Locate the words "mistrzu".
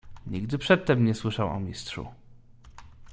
1.59-2.07